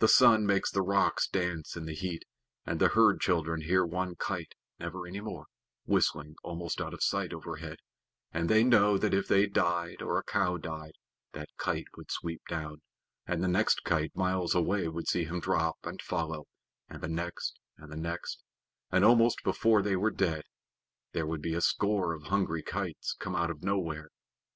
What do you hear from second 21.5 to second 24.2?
a score of hungry kites come out of nowhere.